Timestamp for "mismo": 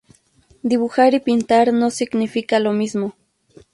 2.73-3.13